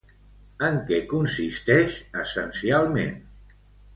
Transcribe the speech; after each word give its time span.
En 0.67 0.79
què 0.87 0.97
consisteix 1.11 1.97
essencialment? 2.23 3.23